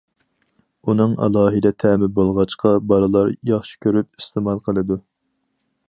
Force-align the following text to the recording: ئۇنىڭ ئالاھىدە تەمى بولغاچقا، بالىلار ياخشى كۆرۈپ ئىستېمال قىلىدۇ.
ئۇنىڭ 0.93 1.11
ئالاھىدە 1.25 1.71
تەمى 1.83 2.09
بولغاچقا، 2.15 2.73
بالىلار 2.93 3.31
ياخشى 3.53 3.79
كۆرۈپ 3.87 4.11
ئىستېمال 4.23 4.65
قىلىدۇ. 4.69 4.99